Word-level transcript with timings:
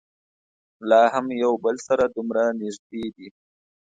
لا 0.89 1.01
هم 1.13 1.25
یو 1.43 1.53
بل 1.63 1.75
سره 1.87 2.03
دومره 2.15 2.43
نږدې 2.61 3.05
دي. 3.15 3.27